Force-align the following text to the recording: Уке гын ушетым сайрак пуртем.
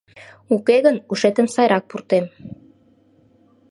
Уке 0.55 0.77
гын 0.85 0.95
ушетым 1.11 1.47
сайрак 1.53 1.83
пуртем. 1.89 2.25